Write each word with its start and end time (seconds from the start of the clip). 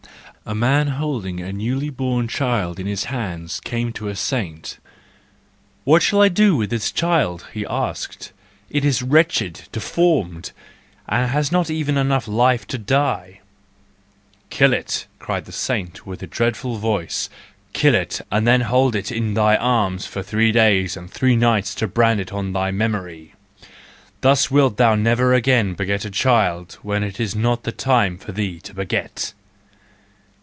—A 0.43 0.55
man 0.55 0.87
holding 0.87 1.39
a 1.39 1.53
newly 1.53 1.91
born 1.91 2.27
child 2.27 2.79
in 2.79 2.87
his 2.87 3.05
hands 3.05 3.61
came 3.63 3.93
to 3.93 4.07
a 4.07 4.15
saint." 4.15 4.79
What 5.85 6.01
should 6.01 6.19
I 6.19 6.29
do 6.29 6.55
with 6.57 6.71
the 6.71 6.79
child," 6.79 7.45
he 7.53 7.63
asked, 7.63 8.31
"it 8.67 8.83
is 8.83 9.03
wretched, 9.03 9.65
deformed, 9.71 10.51
and 11.07 11.29
has 11.29 11.51
not 11.51 11.69
even 11.69 11.95
enough 11.95 12.27
of 12.27 12.33
life 12.33 12.65
to 12.67 12.79
die" 12.79 13.39
"Kill 14.49 14.73
it," 14.73 15.05
cried 15.19 15.45
the 15.45 15.51
saint 15.51 16.07
with 16.07 16.23
a 16.23 16.27
dreadful 16.27 16.77
voice," 16.77 17.29
kill 17.73 17.93
it, 17.93 18.19
and 18.31 18.47
then 18.47 18.61
hold 18.61 18.95
it 18.95 19.11
in 19.11 19.35
thy 19.35 19.55
arms 19.55 20.07
for 20.07 20.23
three 20.23 20.51
days 20.51 20.97
and 20.97 21.09
three 21.11 21.35
nights 21.35 21.75
to 21.75 21.87
brand 21.87 22.19
it 22.19 22.33
on 22.33 22.51
thy 22.51 22.71
memory:—thus 22.71 24.49
wilt 24.49 24.77
thou 24.77 24.95
never 24.95 25.35
again 25.35 25.75
beget 25.75 26.03
a 26.03 26.09
child 26.09 26.79
when 26.81 27.03
it 27.03 27.19
is 27.19 27.35
not 27.35 27.61
the 27.63 27.71
time 27.71 28.17
for 28.17 28.31
thee 28.31 28.59
to 28.61 28.73
beget." 28.73 29.33